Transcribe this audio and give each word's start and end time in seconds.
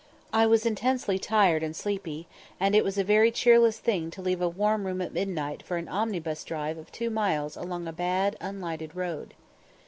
I 0.33 0.47
was 0.47 0.65
intensely 0.65 1.19
tired 1.19 1.61
and 1.61 1.75
sleepy, 1.75 2.25
and 2.59 2.73
it 2.75 2.83
was 2.83 2.97
a 2.97 3.03
very 3.03 3.29
cheerless 3.29 3.77
thing 3.77 4.09
to 4.09 4.21
leave 4.23 4.41
a 4.41 4.49
warm 4.49 4.87
room 4.87 4.99
at 4.99 5.13
midnight 5.13 5.61
for 5.61 5.77
an 5.77 5.87
omnibus 5.87 6.43
drive 6.43 6.79
of 6.79 6.91
two 6.91 7.11
miles 7.11 7.55
along 7.55 7.87
a 7.87 7.93
bad, 7.93 8.35
unlighted 8.41 8.95
road. 8.95 9.35